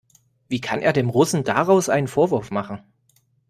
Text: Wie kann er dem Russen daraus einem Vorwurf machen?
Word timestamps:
Wie 0.49 0.59
kann 0.59 0.81
er 0.81 0.93
dem 0.93 1.11
Russen 1.11 1.43
daraus 1.43 1.87
einem 1.87 2.07
Vorwurf 2.07 2.49
machen? 2.49 2.79